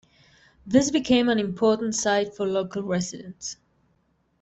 [0.65, 3.57] This became an important site for local residents.